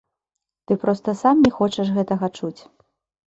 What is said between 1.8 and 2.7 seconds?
гэтага чуць.